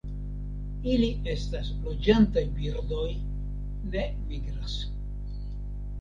[0.93, 3.07] Ili estas loĝantaj birdoj,
[3.97, 4.83] ne migras.